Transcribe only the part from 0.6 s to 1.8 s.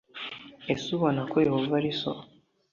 ese ubona ko yehova